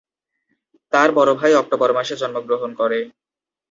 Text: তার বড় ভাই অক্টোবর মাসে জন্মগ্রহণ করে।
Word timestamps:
তার 0.93 1.09
বড় 1.17 1.31
ভাই 1.39 1.53
অক্টোবর 1.55 1.89
মাসে 1.97 2.15
জন্মগ্রহণ 2.21 2.71
করে। 2.75 2.99